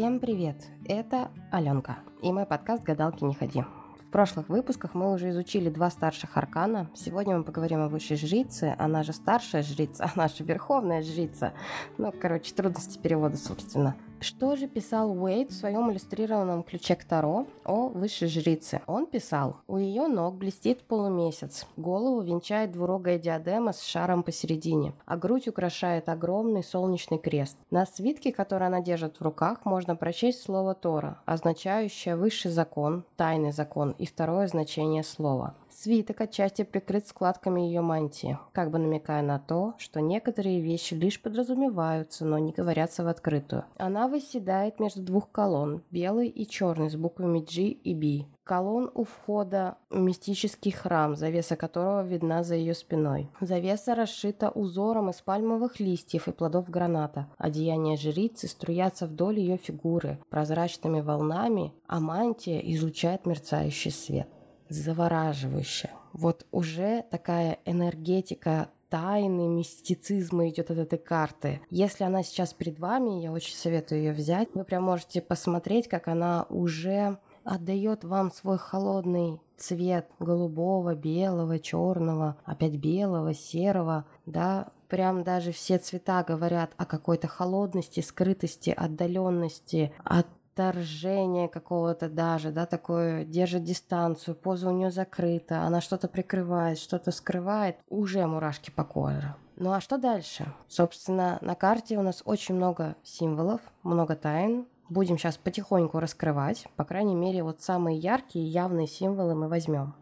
[0.00, 0.56] Всем привет!
[0.86, 3.64] Это Аленка и мой подкаст «Гадалки не ходи».
[3.98, 6.88] В прошлых выпусках мы уже изучили два старших аркана.
[6.94, 11.52] Сегодня мы поговорим о высшей жрице, она же старшая жрица, она же верховная жрица.
[11.98, 13.94] Ну, короче, трудности перевода, собственно.
[14.22, 18.82] Что же писал Уэйд в своем иллюстрированном ключе к Таро о высшей жрице?
[18.86, 25.16] Он писал, у ее ног блестит полумесяц, голову венчает двурогая диадема с шаром посередине, а
[25.16, 27.56] грудь украшает огромный солнечный крест.
[27.70, 33.52] На свитке, который она держит в руках, можно прочесть слово Тора, означающее высший закон, тайный
[33.52, 35.54] закон и второе значение слова.
[35.82, 41.22] Свиток отчасти прикрыт складками ее мантии, как бы намекая на то, что некоторые вещи лишь
[41.22, 43.64] подразумеваются, но не говорятся в открытую.
[43.78, 48.26] Она восседает между двух колонн, белый и черный, с буквами G и B.
[48.44, 53.30] Колонн у входа в мистический храм, завеса которого видна за ее спиной.
[53.40, 57.30] Завеса расшита узором из пальмовых листьев и плодов граната.
[57.38, 64.28] Одеяния жрицы струятся вдоль ее фигуры прозрачными волнами, а мантия излучает мерцающий свет
[64.70, 65.90] завораживающе.
[66.12, 71.60] Вот уже такая энергетика тайны, мистицизма идет от этой карты.
[71.70, 74.48] Если она сейчас перед вами, я очень советую ее взять.
[74.54, 82.36] Вы прям можете посмотреть, как она уже отдает вам свой холодный цвет голубого, белого, черного,
[82.44, 90.26] опять белого, серого, да, прям даже все цвета говорят о какой-то холодности, скрытости, отдаленности, от
[90.52, 97.12] отторжение какого-то даже, да, такое держит дистанцию, поза у нее закрыта, она что-то прикрывает, что-то
[97.12, 99.34] скрывает, уже мурашки по коже.
[99.56, 100.52] Ну а что дальше?
[100.68, 104.66] Собственно, на карте у нас очень много символов, много тайн.
[104.88, 106.66] Будем сейчас потихоньку раскрывать.
[106.76, 109.94] По крайней мере, вот самые яркие, явные символы мы возьмем.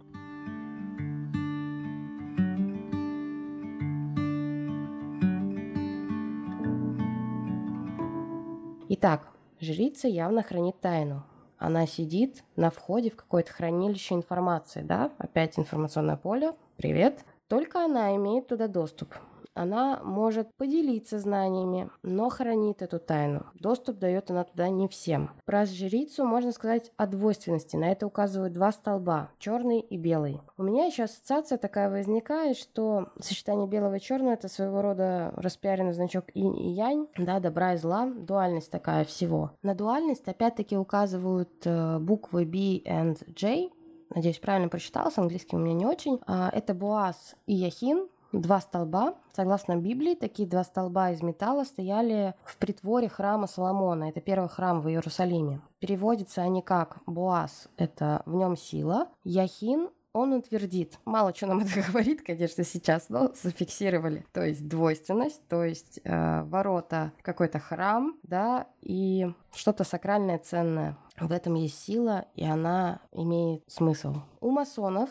[8.90, 9.28] Итак,
[9.60, 11.24] Жрица явно хранит тайну.
[11.58, 15.10] Она сидит на входе в какое-то хранилище информации, да?
[15.18, 16.52] Опять информационное поле.
[16.76, 17.24] Привет.
[17.48, 19.14] Только она имеет туда доступ.
[19.58, 23.46] Она может поделиться знаниями, но хранит эту тайну.
[23.54, 25.30] Доступ дает она туда не всем.
[25.44, 27.74] Про жрицу можно сказать о двойственности.
[27.74, 30.40] На это указывают два столба, черный и белый.
[30.56, 35.92] У меня еще ассоциация такая возникает, что сочетание белого и черного это своего рода распиаренный
[35.92, 39.50] значок инь и янь, да, добра и зла, дуальность такая всего.
[39.62, 43.70] На дуальность опять-таки указывают э, буквы B и J,
[44.14, 46.20] надеюсь, правильно прочитала, с английским у меня не очень.
[46.26, 49.14] А, это Буаз и Яхин, Два столба.
[49.32, 54.04] Согласно Библии, такие два столба из металла стояли в притворе храма Соломона.
[54.04, 55.60] Это первый храм в Иерусалиме.
[55.78, 60.98] Переводятся они как Боаз– это в нем сила, Яхин он утвердит.
[61.04, 64.26] Мало что нам это говорит, конечно, сейчас, но зафиксировали.
[64.32, 70.96] То есть двойственность, то есть э, ворота, какой-то храм, да, и что-то сакральное, ценное.
[71.18, 74.16] В этом есть сила, и она имеет смысл.
[74.40, 75.10] У масонов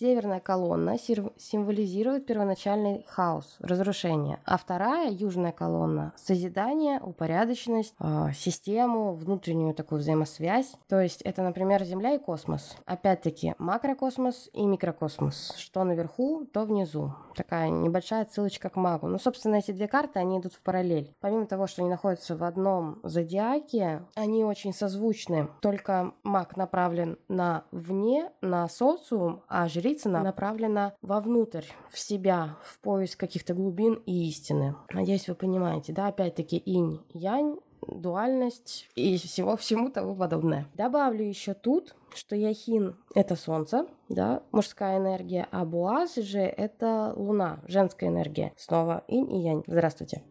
[0.00, 9.74] Северная колонна символизирует первоначальный хаос, разрушение, а вторая, южная колонна, созидание, упорядоченность, э, систему, внутреннюю
[9.74, 10.72] такую взаимосвязь.
[10.88, 12.78] То есть это, например, Земля и космос.
[12.86, 15.52] Опять-таки, макрокосмос и микрокосмос.
[15.58, 17.12] Что наверху, то внизу.
[17.36, 19.06] Такая небольшая ссылочка к магу.
[19.06, 21.14] Ну, собственно, эти две карты, они идут в параллель.
[21.20, 25.50] Помимо того, что они находятся в одном зодиаке, они очень созвучны.
[25.60, 32.78] Только маг направлен на вне, на социум, а жрец Голицына направлена вовнутрь, в себя, в
[32.78, 34.76] поиск каких-то глубин и истины.
[34.92, 40.68] Надеюсь, вы понимаете, да, опять-таки инь, янь, дуальность и всего всему тому подобное.
[40.74, 47.58] Добавлю еще тут, что Яхин— это солнце, да, мужская энергия, а Буаз же— это луна,
[47.66, 48.52] женская энергия.
[48.56, 49.64] Снова инь и янь.
[49.66, 50.22] Здравствуйте.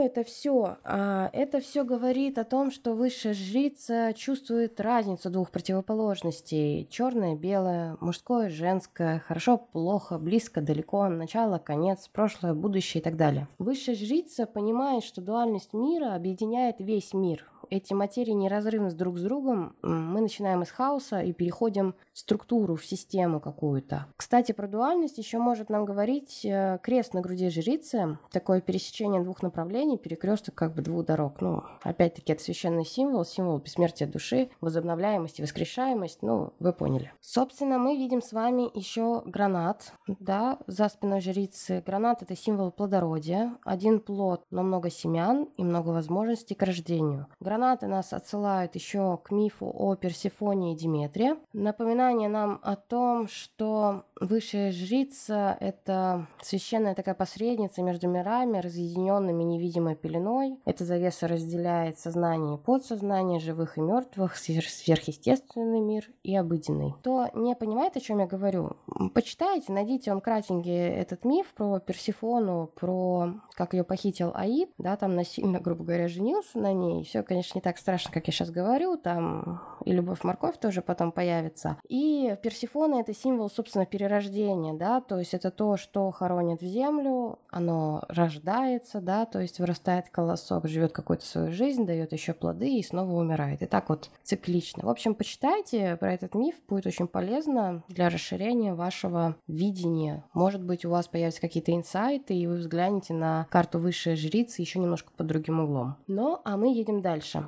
[0.00, 0.78] Это все?
[0.84, 6.86] А, это все говорит о том, что высшая жрица чувствует разницу двух противоположностей.
[6.90, 13.48] Черное, белое, мужское, женское, хорошо, плохо, близко, далеко, начало, конец, прошлое, будущее и так далее.
[13.58, 19.74] Высшая жрица понимает, что дуальность мира объединяет весь мир эти материи неразрывны друг с другом,
[19.82, 24.06] мы начинаем из хаоса и переходим в структуру, в систему какую-то.
[24.16, 29.42] Кстати, про дуальность еще может нам говорить э, крест на груди жрицы, такое пересечение двух
[29.42, 31.40] направлений направлений, перекресток как бы двух дорог.
[31.40, 37.12] Ну, опять-таки, это священный символ, символ бессмертия души, возобновляемость воскрешаемость, ну, вы поняли.
[37.20, 41.82] Собственно, мы видим с вами еще гранат, да, за спиной жрицы.
[41.86, 47.26] Гранат— это символ плодородия, один плод, но много семян и много возможностей к рождению.
[47.40, 51.36] Гранаты нас отсылают еще к мифу о Персифоне и Диметре.
[51.52, 59.40] Напоминание нам о том, что высшая жрица— это священная такая посредница между мирами, разъединенными
[59.80, 60.58] невидимой пеленой.
[60.64, 66.92] Эта завеса разделяет сознание и подсознание, живых и мертвых, сверхъестественный мир и обыденный.
[67.00, 68.76] Кто не понимает, о чем я говорю,
[69.14, 75.14] почитайте, найдите он кратенький этот миф про Персифону, про как ее похитил Аид, да, там
[75.14, 77.04] насильно, грубо говоря, женился на ней.
[77.04, 81.12] Все, конечно, не так страшно, как я сейчас говорю, там и любовь морковь тоже потом
[81.12, 81.76] появится.
[81.88, 87.38] И Персифона это символ, собственно, перерождения, да, то есть это то, что хоронит в землю,
[87.50, 92.82] оно рождается, да, то есть вырастает колосок, живет какую-то свою жизнь, дает еще плоды и
[92.82, 93.62] снова умирает.
[93.62, 94.84] И так вот циклично.
[94.84, 100.24] В общем, почитайте про этот миф, будет очень полезно для расширения вашего видения.
[100.34, 104.80] Может быть, у вас появятся какие-то инсайты, и вы взглянете на карту высшей жрицы еще
[104.80, 105.96] немножко под другим углом.
[106.08, 107.46] Ну, а мы едем дальше.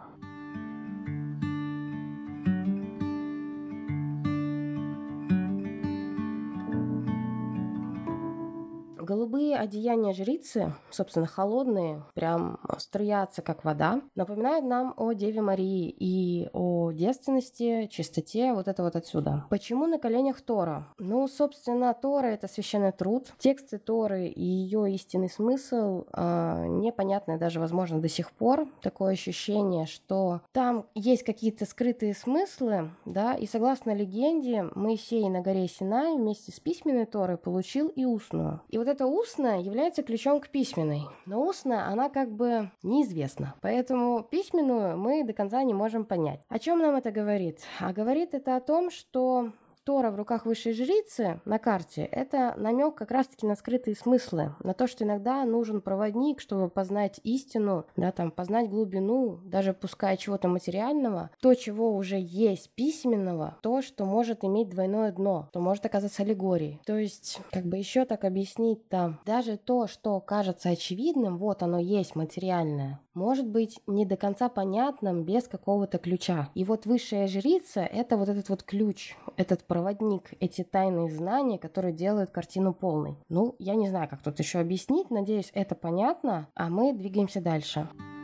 [9.33, 16.51] Голубые одеяния жрицы, собственно, холодные, прям струятся, как вода, напоминают нам о Деве Марии и
[16.53, 19.47] о девственности, чистоте, вот это вот отсюда.
[19.49, 20.87] Почему на коленях Тора?
[20.99, 23.33] Ну, собственно, Тора— это священный труд.
[23.39, 28.69] Тексты Торы и ее истинный смысл э, непонятны даже, возможно, до сих пор.
[28.83, 35.69] Такое ощущение, что там есть какие-то скрытые смыслы, да, и согласно легенде, Моисей на горе
[35.69, 38.61] Синай вместе с письменной Торой получил и устную.
[38.69, 41.03] И вот это что устная является ключом к письменной.
[41.27, 43.55] Но устная, она как бы неизвестна.
[43.61, 46.41] Поэтому письменную мы до конца не можем понять.
[46.49, 47.61] О чем нам это говорит?
[47.81, 49.53] А говорит это о том, что
[49.85, 54.75] Тора в руках высшей жрицы на карте– это намек как раз-таки на скрытые смыслы, на
[54.75, 60.47] то, что иногда нужен проводник, чтобы познать истину, да, там, познать глубину, даже пускай чего-то
[60.49, 66.23] материального, то, чего уже есть письменного, то, что может иметь двойное дно, то может оказаться
[66.23, 66.81] аллегорией.
[66.87, 71.79] То есть, как бы еще так объяснить там, даже то, что кажется очевидным, вот оно
[71.79, 76.51] есть материальное, может быть не до конца понятным без какого-то ключа.
[76.55, 81.95] И вот высшая жрица— это вот этот вот ключ, этот проводник, эти тайные знания, которые
[81.95, 83.17] делают картину полной.
[83.31, 87.53] Ну, я не знаю, как тут еще объяснить, надеюсь, это понятно, а мы двигаемся дальше.
[87.63, 88.22] Дальше.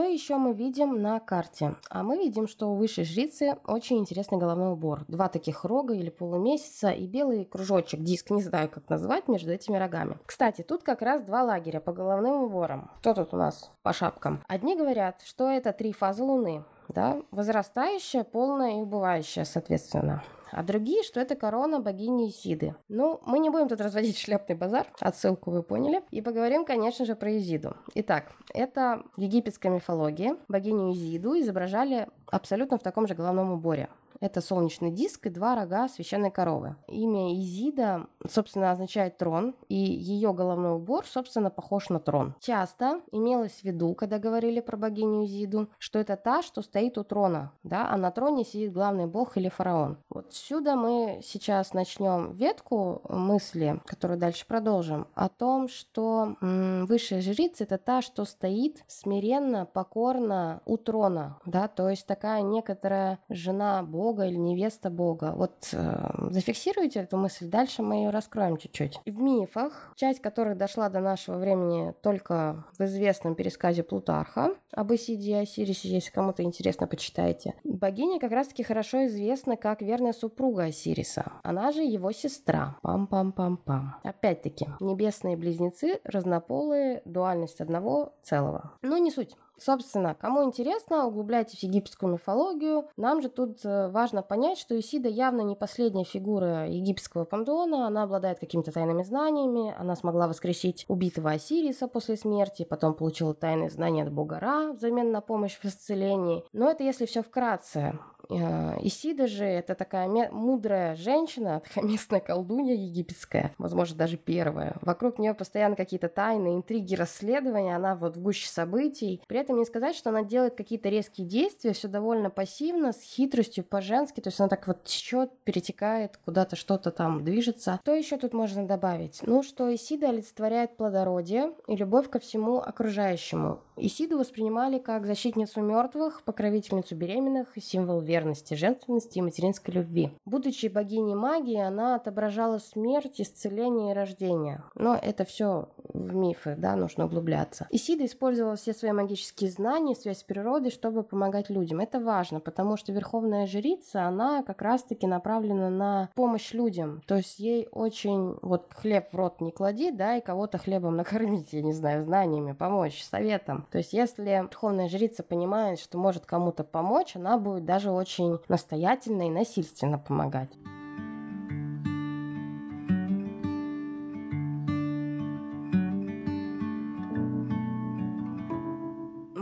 [0.00, 1.76] Что еще мы видим на карте?
[1.90, 5.04] А мы видим, что у высшей жрицы очень интересный головной убор.
[5.08, 9.76] Два таких рога или полумесяца и белый кружочек, диск, не знаю, как назвать, между этими
[9.76, 10.16] рогами.
[10.24, 12.90] Кстати, тут как раз два лагеря по головным уборам.
[13.00, 14.42] Кто тут у нас по шапкам?
[14.48, 21.02] Одни говорят, что это три фазы Луны, да, возрастающая, полная и убывающая, соответственно а другие,
[21.02, 22.74] что это корона богини Исиды.
[22.88, 27.14] Ну, мы не будем тут разводить шляпный базар, отсылку вы поняли, и поговорим, конечно же,
[27.14, 27.76] про Изиду.
[27.94, 30.36] Итак, это египетская мифология.
[30.48, 33.88] Богиню Изиду изображали абсолютно в таком же головном уборе.
[34.20, 36.76] Это солнечный диск и два рога священной коровы.
[36.88, 42.34] Имя Изида, собственно, означает трон, и ее головной убор, собственно, похож на трон.
[42.40, 47.04] Часто имелось в виду, когда говорили про богиню Изиду, что это та, что стоит у
[47.04, 49.98] трона, да, а на троне сидит главный бог или фараон.
[50.08, 57.20] Вот отсюда мы сейчас начнем ветку мысли, которую дальше продолжим, о том, что м, высшая
[57.20, 63.82] жрица это та, что стоит смиренно, покорно у трона, да, то есть такая некоторая жена
[63.82, 65.34] бога, Бога или невеста Бога.
[65.36, 68.98] Вот э, зафиксируйте эту мысль, дальше мы ее раскроем чуть-чуть.
[69.06, 75.30] В мифах, часть которых дошла до нашего времени только в известном пересказе Плутарха об Исиде
[75.30, 77.54] и Осирисе, если кому-то интересно, почитайте.
[77.62, 81.32] Богиня как раз-таки хорошо известна как верная супруга Осириса.
[81.44, 82.76] Она же его сестра.
[82.82, 84.00] Пам-пам-пам-пам.
[84.02, 88.72] Опять-таки, небесные близнецы, разнополые, дуальность одного целого.
[88.82, 89.36] Ну, не суть.
[89.60, 92.88] Собственно, кому интересно, углубляйтесь в египетскую мифологию.
[92.96, 97.86] Нам же тут э, важно понять, что Исида явно не последняя фигура египетского пантеона.
[97.86, 99.74] Она обладает какими-то тайными знаниями.
[99.78, 105.12] Она смогла воскресить убитого Осириса после смерти, потом получила тайные знания от бога Ра взамен
[105.12, 106.42] на помощь в исцелении.
[106.54, 107.98] Но это если все вкратце.
[108.30, 114.76] Э, Исида же это такая мудрая женщина, такая местная колдунья египетская, возможно, даже первая.
[114.82, 119.22] Вокруг нее постоянно какие-то тайны, интриги, расследования, она вот в гуще событий.
[119.26, 123.64] При этом не сказать, что она делает какие-то резкие действия, все довольно пассивно, с хитростью,
[123.64, 127.80] по-женски, то есть она так вот течет, перетекает, куда-то что-то там движется.
[127.82, 129.20] Что еще тут можно добавить?
[129.22, 133.60] Ну, что Исида олицетворяет плодородие и любовь ко всему окружающему.
[133.76, 140.10] Исиду воспринимали как защитницу мертвых, покровительницу беременных символ верности, женственности и материнской любви.
[140.24, 144.62] Будучи богиней магии, она отображала смерть, исцеление и рождение.
[144.74, 147.66] Но это все в мифы, да, нужно углубляться.
[147.70, 151.80] Исида использовала все свои магические знания, связь с природой, чтобы помогать людям.
[151.80, 157.02] Это важно, потому что верховная жрица, она как раз-таки направлена на помощь людям.
[157.06, 161.52] То есть ей очень, вот хлеб в рот не клади, да, и кого-то хлебом накормить,
[161.52, 163.66] я не знаю, знаниями, помочь, советом.
[163.70, 168.09] То есть если верховная жрица понимает, что может кому-то помочь, она будет даже очень
[168.48, 170.50] настоятельно и насильственно помогать.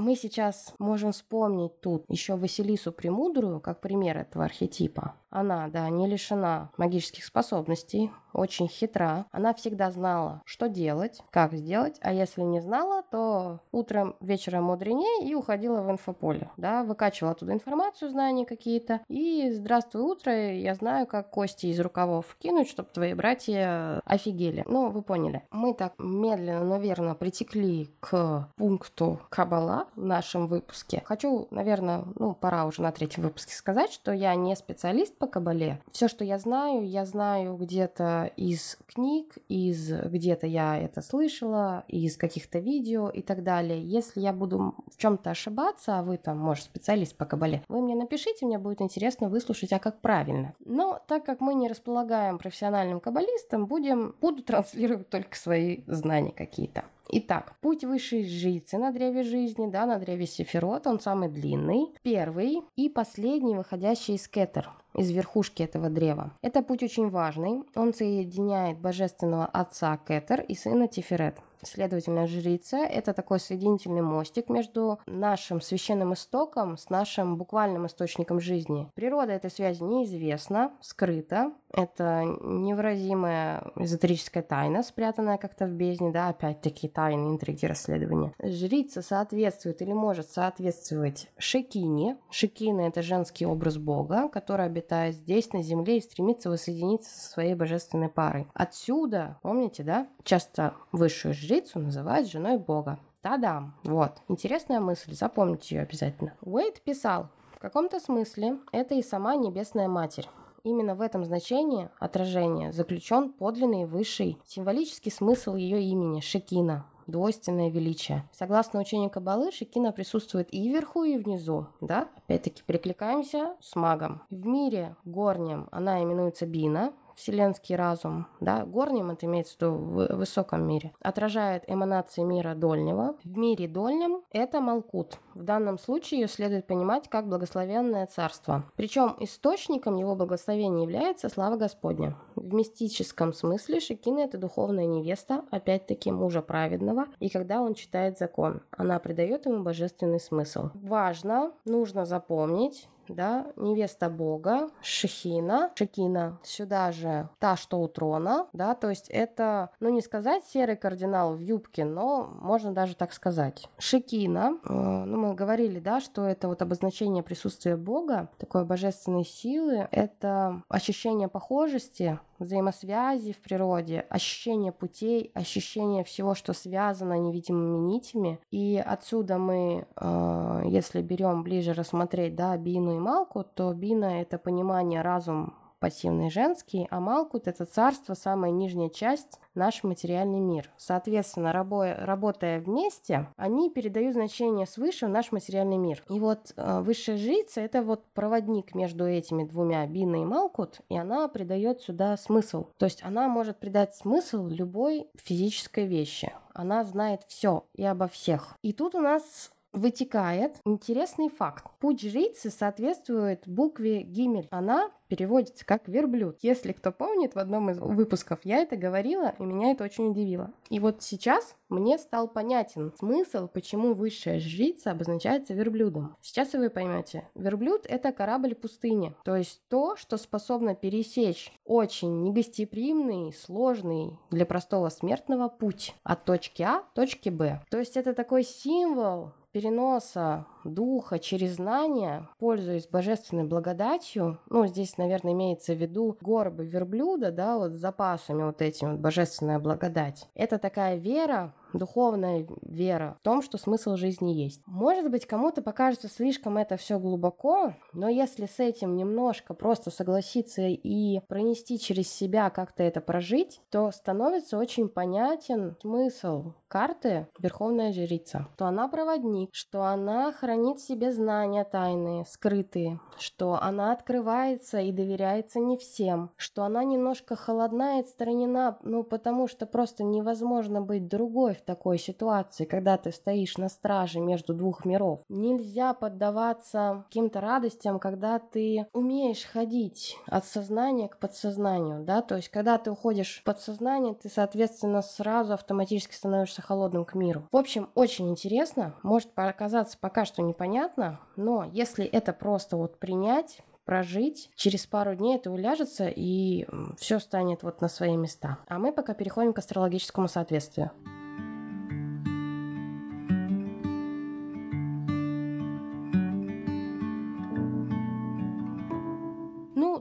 [0.09, 5.17] мы сейчас можем вспомнить тут еще Василису Премудрую, как пример этого архетипа.
[5.31, 9.27] Она, да, не лишена магических способностей, очень хитра.
[9.31, 15.29] Она всегда знала, что делать, как сделать, а если не знала, то утром, вечером мудренее
[15.29, 21.07] и уходила в инфополе, да, выкачивала оттуда информацию, знания какие-то, и здравствуй, утро, я знаю,
[21.07, 24.65] как кости из рукавов кинуть, чтобы твои братья офигели.
[24.67, 25.43] Ну, вы поняли.
[25.51, 31.03] Мы так медленно, но верно притекли к пункту Кабала в нашем выпуске.
[31.05, 35.81] Хочу, наверное, ну, пора уже на третьем выпуске сказать, что я не специалист по Кабале.
[35.93, 42.17] Все, что я знаю, я знаю где-то из книг, из где-то я это слышала, из
[42.17, 43.83] каких-то видео и так далее.
[43.83, 47.95] Если я буду в чем-то ошибаться, а вы там, может, специалист по Кабале, вы мне
[47.95, 50.55] напишите, мне будет интересно выслушать, а как правильно.
[50.65, 56.85] Но так как мы не располагаем профессиональным каббалистом, будем, буду транслировать только свои знания какие-то.
[57.11, 62.61] Итак, путь высшей жрицы на древе жизни, да, на древе Сефирот, он самый длинный, первый
[62.77, 66.33] и последний, выходящий из Кетер, из верхушки этого древа.
[66.43, 71.37] Это путь очень важный, он соединяет божественного отца Кетер и сына Тиферет.
[71.63, 78.91] Следовательно, жрица– это такой соединительный мостик между нашим священным истоком с нашим буквальным источником жизни.
[78.95, 81.53] Природа этой связи неизвестна, скрыта.
[81.71, 88.33] Это невыразимая эзотерическая тайна, спрятанная как-то в бездне, да, опять-таки тайны, интриги, расследования.
[88.43, 92.17] Жрица соответствует или может соответствовать Шекине.
[92.31, 97.55] Шекина– это женский образ Бога, который обитает здесь, на земле, и стремится воссоединиться со своей
[97.55, 98.47] божественной парой.
[98.55, 102.99] Отсюда, помните, да, часто высшую жрицу называют женой бога.
[103.23, 103.75] Та-дам!
[103.85, 104.13] Вот.
[104.29, 106.35] Интересная мысль, запомните ее обязательно.
[106.43, 110.29] Уэйт писал, в каком-то смысле это и сама Небесная Матерь.
[110.63, 118.29] Именно в этом значении отражения заключен подлинный высший символический смысл ее имени– Шекина, двойственное величие.
[118.33, 121.69] Согласно учению Кабалы, Шекина присутствует и вверху, и внизу.
[121.81, 122.09] Да?
[122.17, 124.21] Опять-таки перекликаемся с магом.
[124.29, 130.17] В мире горнем она именуется Бина, вселенский разум, да, горним это имеется в виду в
[130.17, 133.17] высоком мире, отражает эманации мира дольнего.
[133.25, 135.19] В мире дольнем это Малкут.
[135.35, 138.65] В данном случае ее следует понимать как благословенное царство.
[138.77, 142.17] Причем источником его благословения является слава Господня.
[142.37, 148.63] В мистическом смысле Шекина это духовная невеста, опять-таки мужа праведного, и когда он читает закон,
[148.71, 150.71] она придает ему божественный смысл.
[150.75, 158.75] Важно, нужно запомнить, да, невеста Бога, Шехина, Шекина, сюда же та, что у трона, да,
[158.75, 163.69] то есть это, ну не сказать серый кардинал в юбке, но можно даже так сказать.
[163.79, 169.89] Шекина, э, ну мы говорили, да, что это вот обозначение присутствия Бога, такой божественной силы,
[169.91, 178.41] это ощущение похожести, взаимосвязи в природе, ощущение путей, ощущение всего, что связано невидимыми нитями.
[178.51, 184.39] И отсюда мы, э, если берем ближе рассмотреть, да, Бину и Малку, то Бина— это
[184.39, 190.71] понимание разум пассивный женский, а Малкут– это царство, самая нижняя часть, наш материальный мир.
[190.77, 196.03] Соответственно, рабо- работая вместе, они передают значение свыше в наш материальный мир.
[196.09, 200.97] И вот э, высшая жрица– это вот проводник между этими двумя, Бина и Малкут, и
[200.97, 202.67] она придает сюда смысл.
[202.79, 206.33] То есть она может придать смысл любой физической вещи.
[206.53, 208.57] Она знает все и обо всех.
[208.63, 211.67] И тут у нас вытекает интересный факт.
[211.79, 214.49] Путь жрицы соответствует букве Гимель.
[214.51, 216.39] Она переводится как верблюд.
[216.43, 220.53] Если кто помнит, в одном из выпусков я это говорила, и меня это очень удивило.
[220.71, 226.17] И вот сейчас мне стал понятен смысл, почему высшая жрица обозначается верблюдом.
[226.21, 227.29] Сейчас вы поймете.
[227.35, 234.89] Верблюд— это корабль пустыни, то есть то, что способно пересечь очень негостеприимный, сложный для простого
[234.89, 237.63] смертного путь от точки А к точке Б.
[237.71, 245.33] То есть это такой символ переноса духа через знания, пользуясь божественной благодатью, ну, здесь, наверное,
[245.33, 250.29] имеется в виду горбы верблюда, да, вот с запасами вот этим вот божественная благодать.
[250.35, 254.63] Это такая вера, духовная вера в том, что смысл жизни есть.
[254.67, 260.63] Может быть, кому-то покажется слишком это все глубоко, но если с этим немножко просто согласиться
[260.63, 268.47] и пронести через себя, как-то это прожить, то становится очень понятен смысл карты Верховная Жрица.
[268.55, 274.93] Что она проводник, что она хранит в себе знания тайные, скрытые, что она открывается и
[274.93, 281.09] доверяется не всем, что она немножко холодна и отстранена, ну потому что просто невозможно быть
[281.09, 285.21] другой в такой ситуации, когда ты стоишь на страже между двух миров.
[285.29, 292.49] Нельзя поддаваться каким-то радостям, когда ты умеешь ходить от сознания к подсознанию, да, то есть
[292.49, 297.45] когда ты уходишь в подсознание, ты, соответственно, сразу автоматически становишься холодным к миру.
[297.53, 303.61] В общем, очень интересно, может показаться пока что непонятно, но если это просто вот принять,
[303.89, 304.51] прожить.
[304.55, 306.67] Через пару дней это уляжется, и
[306.99, 308.59] все станет вот на свои места.
[308.69, 310.91] А мы пока переходим к астрологическому соответствию.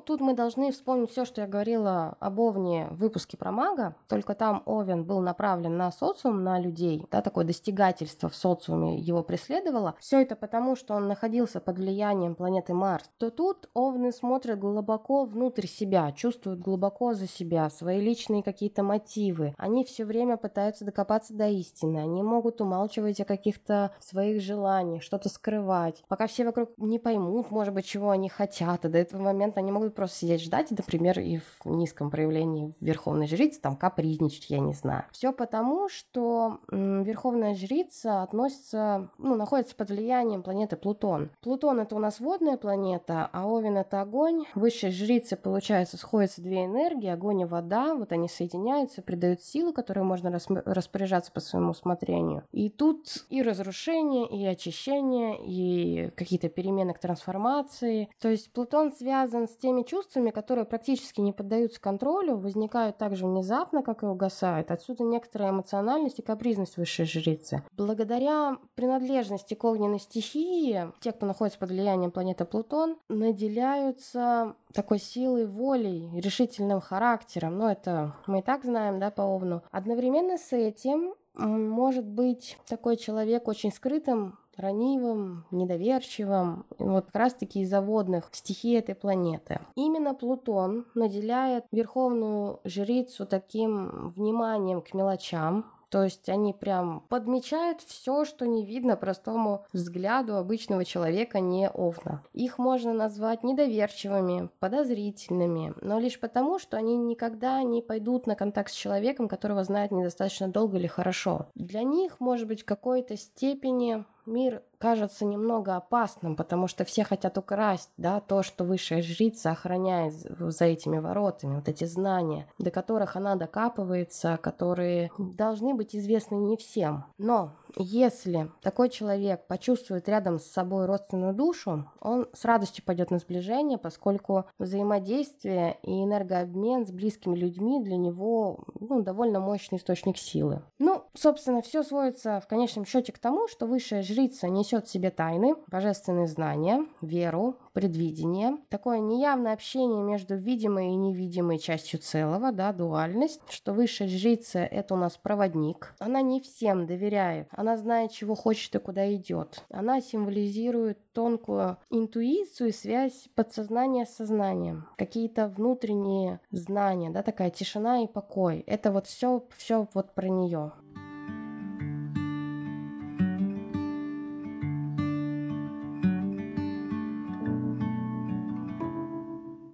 [0.08, 4.36] Тут мы должны вспомнить все, что я говорила об Овне в выпуске про мага, только
[4.36, 9.96] там Овен был направлен на социум, на людей, да, такое достигательство в социуме его преследовало.
[10.00, 13.10] Все это потому, что он находился под влиянием планеты Марс.
[13.18, 19.54] То тут Овны смотрят глубоко внутрь себя, чувствуют глубоко за себя, свои личные какие-то мотивы.
[19.58, 25.28] Они все время пытаются докопаться до истины, они могут умалчивать о каких-то своих желаниях, что-то
[25.28, 26.02] скрывать.
[26.08, 29.74] Пока все вокруг не поймут, может быть, чего они хотят, и до этого момента они
[29.74, 34.74] могут просто сидеть ждать, например, и в низком проявлении верховной жрицы там капризничать, я не
[34.74, 35.06] знаю.
[35.12, 41.32] Все потому, что верховная жрица относится, ну, находится под влиянием планеты Плутон.
[41.42, 44.46] Плутон это у нас водная планета, а Овен это огонь.
[44.54, 50.04] Высшей жрицы, получается, сходятся две энергии, огонь и вода, вот они соединяются, придают силу, которой
[50.04, 50.32] можно
[50.65, 52.43] распоряжаться по своему усмотрению.
[52.52, 58.10] И тут и разрушение, и очищение, и какие-то перемены к трансформации.
[58.19, 63.26] То есть Плутон связан с теми чувствами, которые практически не поддаются контролю, возникают так же
[63.26, 64.69] внезапно, как и угасают.
[64.69, 67.63] Отсюда некоторая эмоциональность и капризность высшей жрицы.
[67.76, 75.45] Благодаря принадлежности к огненной стихии, те, кто находится под влиянием планеты Плутон, наделяются такой силой
[75.45, 77.58] волей, решительным характером.
[77.58, 79.63] Ну, это мы и так знаем, да, по Овну.
[79.71, 87.82] Одновременно с этим может быть такой человек очень скрытым, ранивым, недоверчивым, вот как раз-таки из-за
[87.82, 89.62] водных стихий этой планеты.
[89.76, 98.26] Именно Плутон наделяет верховную жрицу таким вниманием к мелочам, то есть они прям подмечают все,
[98.26, 102.24] что не видно простому взгляду обычного человека не овна.
[102.34, 108.72] Их можно назвать недоверчивыми, подозрительными, но лишь потому, что они никогда не пойдут на контакт
[108.72, 111.48] с человеком, которого знают недостаточно долго или хорошо.
[111.56, 117.38] Для них, может быть, в какой-то степени мир кажется немного опасным, потому что все хотят
[117.38, 123.16] украсть, да, то, что высшая жрица охраняет за этими воротами, вот эти знания, до которых
[123.16, 127.06] она докапывается, которые должны быть известны не всем.
[127.18, 133.20] Но если такой человек почувствует рядом с собой родственную душу, он с радостью пойдет на
[133.20, 140.62] сближение, поскольку взаимодействие и энергообмен с близкими людьми для него ну, довольно мощный источник силы.
[140.80, 145.12] Ну, собственно, все сводится в конечном счете к тому, что высшая жрица несет в себе
[145.12, 152.73] тайны, божественные знания, веру, предвидение, такое неявное общение между видимой и невидимой частью целого, да,
[152.73, 155.93] дуальность, что высшая жрица— это у нас проводник.
[155.99, 159.63] Она не всем доверяет, она знает, чего хочет и куда идет.
[159.69, 168.03] Она символизирует тонкую интуицию и связь подсознания с сознанием, какие-то внутренние знания, да, такая тишина
[168.03, 168.63] и покой.
[168.67, 170.71] Это вот все, все вот про нее.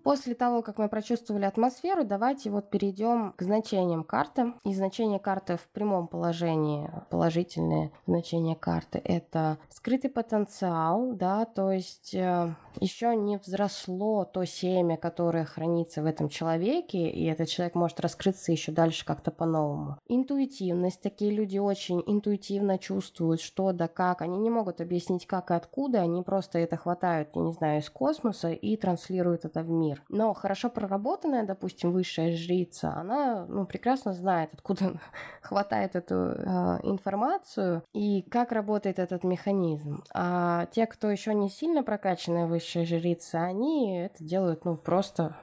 [0.03, 4.53] После того, как мы прочувствовали атмосферу, давайте вот перейдем к значениям карты.
[4.65, 12.13] И значение карты в прямом положении, положительное значение карты, это скрытый потенциал, да, то есть
[12.13, 17.99] э, еще не взросло то семя, которое хранится в этом человеке, и этот человек может
[17.99, 19.97] раскрыться еще дальше как-то по-новому.
[20.07, 21.01] Интуитивность.
[21.01, 24.21] Такие люди очень интуитивно чувствуют, что да как.
[24.21, 27.89] Они не могут объяснить, как и откуда, они просто это хватают, я не знаю, из
[27.89, 30.02] космоса и транслируют это в мир.
[30.09, 34.99] Но хорошо проработанная, допустим, высшая жрица, она ну, прекрасно знает, откуда
[35.41, 40.03] хватает эту э, информацию и как работает этот механизм.
[40.13, 45.35] А те, кто еще не сильно прокачанная высшая жрица, они это делают ну просто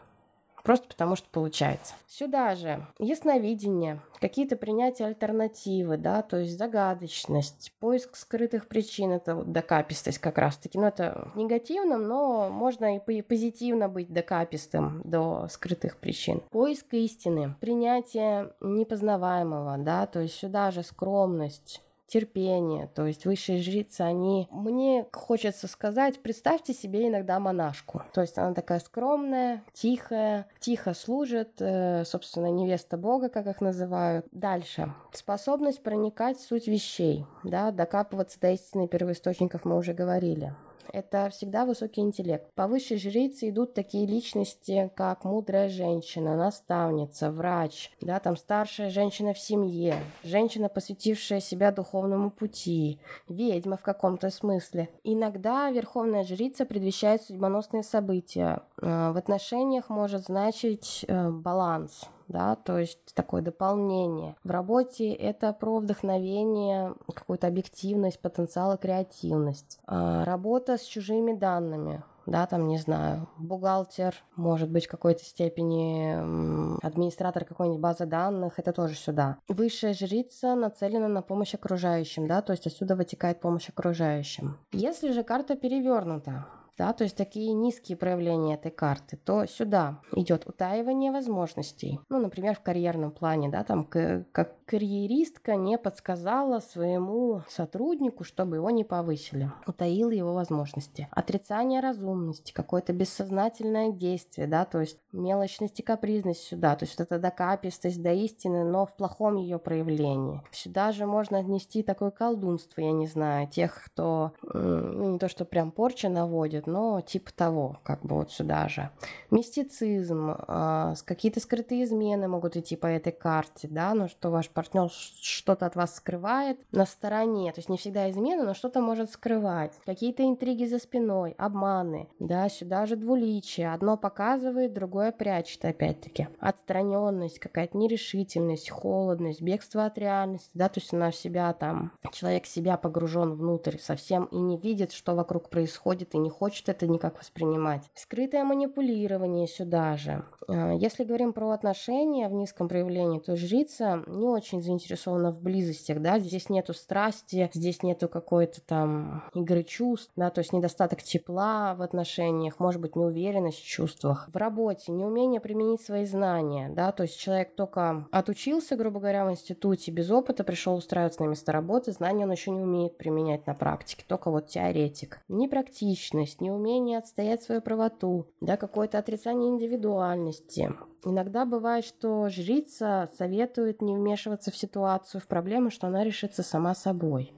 [0.62, 1.94] Просто потому, что получается.
[2.06, 9.52] Сюда же ясновидение, какие-то принятия альтернативы, да, то есть загадочность, поиск скрытых причин, это вот
[9.52, 10.78] докапистость как раз-таки.
[10.78, 16.42] Ну, это негативным, но можно и позитивно быть докапистым до скрытых причин.
[16.50, 22.88] Поиск истины, принятие непознаваемого, да, то есть сюда же скромность, терпение.
[22.94, 24.48] То есть высшие жрицы, они...
[24.50, 28.02] Мне хочется сказать, представьте себе иногда монашку.
[28.12, 34.26] То есть она такая скромная, тихая, тихо служит, э, собственно, невеста Бога, как их называют.
[34.32, 34.92] Дальше.
[35.12, 40.54] Способность проникать в суть вещей, да, докапываться до истины первоисточников мы уже говорили
[40.92, 42.52] это всегда высокий интеллект.
[42.54, 49.32] По высшей жрице идут такие личности, как мудрая женщина, наставница, врач, да, там старшая женщина
[49.32, 54.88] в семье, женщина, посвятившая себя духовному пути, ведьма в каком-то смысле.
[55.04, 58.62] Иногда верховная жрица предвещает судьбоносные события.
[58.80, 64.36] Э, в отношениях может значить э, баланс, да, то есть такое дополнение.
[64.44, 69.80] В работе это про вдохновение, какую-то объективность, потенциал и креативность.
[69.86, 76.86] А работа с чужими данными, да, там, не знаю, бухгалтер, может быть, в какой-то степени
[76.86, 79.38] администратор какой-нибудь базы данных, это тоже сюда.
[79.48, 84.58] Высшая жрица нацелена на помощь окружающим, да, то есть отсюда вытекает помощь окружающим.
[84.72, 86.46] Если же карта перевернута,
[86.78, 92.00] да, то есть такие низкие проявления этой карты, то сюда идет утаивание возможностей.
[92.08, 98.70] Ну, например, в карьерном плане, да, там как карьеристка не подсказала своему сотруднику, чтобы его
[98.70, 101.08] не повысили, утаила его возможности.
[101.10, 107.18] Отрицание разумности, какое-то бессознательное действие, да, то есть мелочность и капризность сюда, то есть это
[107.18, 110.40] докапистость до истины, но в плохом ее проявлении.
[110.52, 115.44] Сюда же можно отнести такое колдунство, я не знаю, тех, кто, ну, не то, что
[115.44, 118.90] прям порча наводит, но типа того, как бы вот сюда же.
[119.32, 124.90] Мистицизм, э, какие-то скрытые измены могут идти по этой карте, да, ну что ваш партнер
[124.90, 129.72] что-то от вас скрывает на стороне, то есть не всегда измена, но что-то может скрывать.
[129.86, 133.72] Какие-то интриги за спиной, обманы, да, сюда же двуличие.
[133.72, 136.28] Одно показывает, другое прячет опять-таки.
[136.40, 142.44] Отстраненность, какая-то нерешительность, холодность, бегство от реальности, да, то есть она в себя там, человек
[142.44, 147.18] себя погружен внутрь совсем и не видит, что вокруг происходит и не хочет это никак
[147.18, 147.82] воспринимать.
[147.94, 150.22] Скрытое манипулирование сюда же.
[150.48, 156.00] А, если говорим про отношения в низком проявлении, то жрица не очень заинтересована в близостях,
[156.00, 161.74] да, здесь нету страсти, здесь нету какой-то там игры чувств, да, то есть недостаток тепла
[161.74, 164.28] в отношениях, может быть неуверенность в чувствах.
[164.32, 169.30] В работе неумение применить свои знания, да, то есть человек только отучился, грубо говоря, в
[169.30, 173.54] институте, без опыта пришел устраиваться на место работы, знания он еще не умеет применять на
[173.54, 175.20] практике, только вот теоретик.
[175.28, 180.72] Непрактичность, неумение отстоять свою правоту, да, какое-то отрицание индивидуальности.
[181.04, 186.74] Иногда бывает, что жрица советует не вмешиваться в ситуацию, в проблему, что она решится сама
[186.74, 187.32] собой.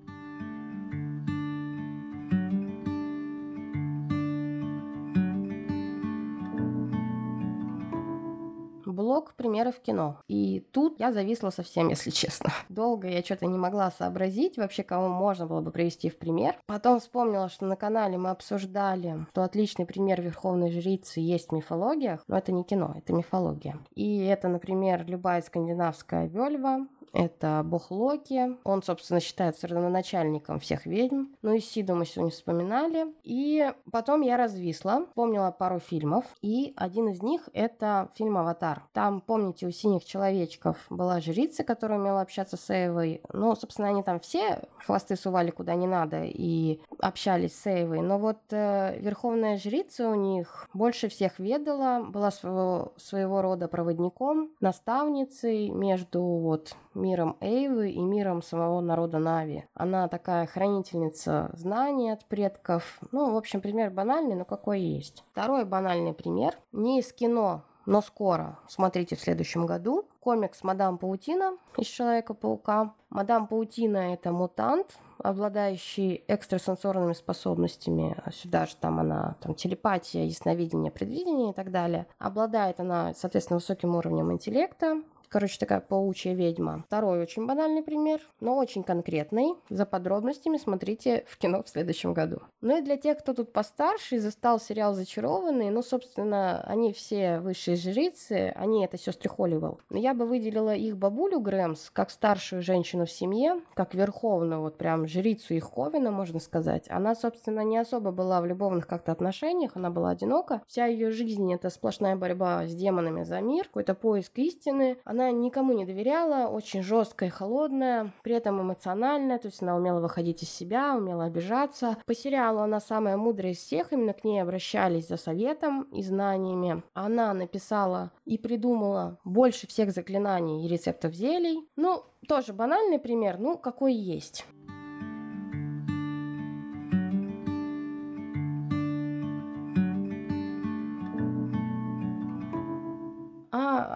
[9.13, 10.17] Блок примеров кино.
[10.27, 12.51] И тут я зависла совсем, если честно.
[12.71, 16.57] Долго я что-то не могла сообразить вообще, кого можно было бы привести в пример.
[16.65, 22.25] Потом вспомнила, что на канале мы обсуждали, что отличный пример Верховной Жрицы есть в мифологиях,
[22.27, 23.77] но это не кино, это мифология.
[23.95, 28.57] И это, например, любая скандинавская вельва, это бог Локи.
[28.65, 31.27] Он, собственно, считается родоначальником всех ведьм.
[31.43, 33.07] Ну и Сиду мы сегодня вспоминали.
[33.23, 36.25] И потом я развисла, помнила пару фильмов.
[36.41, 38.85] И один из них— это фильм «Аватар».
[38.93, 43.21] Там, помните, у синих человечков была жрица, которая умела общаться с Эйвой.
[43.33, 48.01] Ну, собственно, они там все хвосты сували куда не надо и общались с Эйвой.
[48.01, 54.51] Но вот э, верховная жрица у них больше всех ведала, была своего, своего рода проводником,
[54.61, 59.65] наставницей между вот миром Эйвы и миром самого народа Нави.
[59.75, 62.99] Она такая хранительница знаний от предков.
[63.11, 65.25] Ну, в общем, пример банальный, но какой есть.
[65.33, 66.57] Второй банальный пример.
[66.73, 72.95] Не из кино, но скоро, смотрите в следующем году, комикс «Мадам Паутина» из «Человека-паука».
[73.11, 78.17] Мадам Паутина– это мутант, обладающий экстрасенсорными способностями.
[78.33, 82.07] Сюда же там она там, телепатия, ясновидение, предвидение и так далее.
[82.19, 86.85] Обладает она, соответственно, высоким уровнем интеллекта, Короче, такая паучья ведьма.
[86.87, 89.55] Второй очень банальный пример, но очень конкретный.
[89.71, 92.43] За подробностями смотрите в кино в следующем году.
[92.61, 97.41] Ну и для тех, кто тут постарше и застал сериал «Зачарованные», ну, собственно, они все
[97.41, 99.81] высшие жрицы, они это сестры Холливелл.
[99.89, 104.77] Но я бы выделила их бабулю Грэмс как старшую женщину в семье, как верховную, вот
[104.77, 106.91] прям жрицу их Ховина, можно сказать.
[106.91, 110.61] Она, собственно, не особо была в любовных как-то отношениях, она была одинока.
[110.67, 114.99] Вся ее жизнь— это сплошная борьба с демонами за мир, какой-то поиск истины.
[115.05, 119.77] Она она никому не доверяла, очень жесткая и холодная, при этом эмоциональная, то есть она
[119.77, 121.97] умела выходить из себя, умела обижаться.
[122.07, 126.83] По сериалу она самая мудрая из всех, именно к ней обращались за советом и знаниями.
[126.95, 131.69] Она написала и придумала больше всех заклинаний и рецептов зелий.
[131.77, 134.47] Ну, тоже банальный пример, ну, какой есть.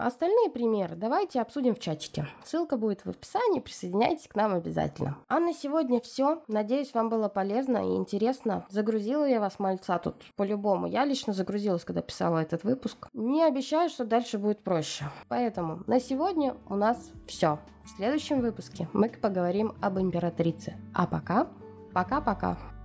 [0.07, 2.27] Остальные примеры давайте обсудим в чатике.
[2.43, 5.17] Ссылка будет в описании, присоединяйтесь к нам обязательно.
[5.27, 6.41] А на сегодня все.
[6.47, 8.65] Надеюсь, вам было полезно и интересно.
[8.69, 10.87] Загрузила я вас мальца тут по-любому.
[10.87, 13.09] Я лично загрузилась, когда писала этот выпуск.
[13.13, 15.05] Не обещаю, что дальше будет проще.
[15.27, 17.59] Поэтому на сегодня у нас все.
[17.85, 20.75] В следующем выпуске мы поговорим об императрице.
[20.93, 21.47] А пока,
[21.93, 22.76] пока-пока.